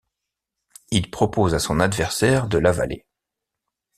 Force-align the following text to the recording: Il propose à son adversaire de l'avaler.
Il 0.89 1.11
propose 1.11 1.53
à 1.53 1.59
son 1.59 1.79
adversaire 1.79 2.47
de 2.47 2.57
l'avaler. 2.57 3.05